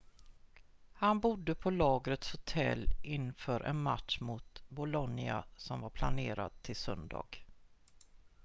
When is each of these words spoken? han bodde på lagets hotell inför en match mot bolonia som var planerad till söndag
han 0.93 1.19
bodde 1.19 1.55
på 1.55 1.69
lagets 1.69 2.31
hotell 2.33 2.87
inför 3.01 3.61
en 3.61 3.81
match 3.81 4.19
mot 4.19 4.63
bolonia 4.69 5.43
som 5.55 5.81
var 5.81 5.89
planerad 5.89 6.51
till 6.61 6.75
söndag 6.75 7.25